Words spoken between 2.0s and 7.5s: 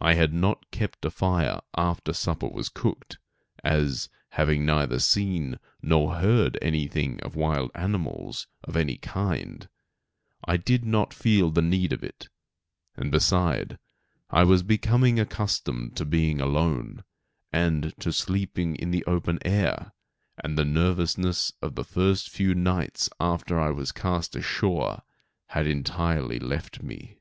supper was cooked, as, having neither seen nor heard anything of